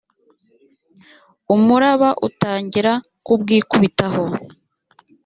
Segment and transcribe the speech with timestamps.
[1.53, 2.91] umuraba utangira
[3.25, 4.23] kubwikubitaho